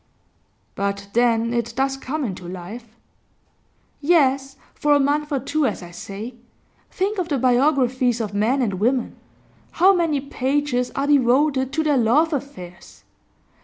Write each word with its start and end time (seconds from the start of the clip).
'But 0.73 1.09
then 1.13 1.53
it 1.53 1.75
does 1.75 1.95
come 1.95 2.25
into 2.25 2.47
life.' 2.47 2.97
'Yes, 3.99 4.57
for 4.73 4.95
a 4.95 4.99
month 4.99 5.31
or 5.31 5.37
two, 5.39 5.67
as 5.67 5.83
I 5.83 5.91
say. 5.91 6.33
Think 6.89 7.19
of 7.19 7.27
the 7.29 7.37
biographies 7.37 8.19
of 8.19 8.33
men 8.33 8.63
and 8.63 8.79
women; 8.79 9.15
how 9.73 9.93
many 9.93 10.19
pages 10.19 10.89
are 10.95 11.05
devoted 11.05 11.71
to 11.73 11.83
their 11.83 11.97
love 11.99 12.33
affairs? 12.33 13.03